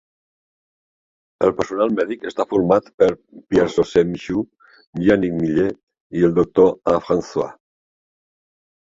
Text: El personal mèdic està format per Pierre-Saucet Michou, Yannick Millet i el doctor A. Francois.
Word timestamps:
El 1.47 1.51
personal 1.57 1.91
mèdic 1.97 2.23
està 2.29 2.45
format 2.53 2.87
per 3.01 3.09
Pierre-Saucet 3.53 4.09
Michou, 4.13 4.41
Yannick 5.09 5.35
Millet 5.43 5.77
i 6.23 6.25
el 6.29 6.33
doctor 6.39 6.71
A. 6.95 6.95
Francois. 7.11 7.53